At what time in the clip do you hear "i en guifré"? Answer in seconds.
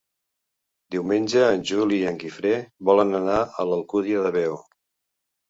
1.99-2.55